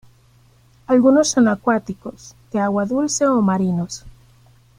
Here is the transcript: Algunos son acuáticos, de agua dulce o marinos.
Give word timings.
Algunos 0.87 1.27
son 1.29 1.47
acuáticos, 1.47 2.33
de 2.51 2.59
agua 2.59 2.87
dulce 2.87 3.27
o 3.27 3.39
marinos. 3.39 4.03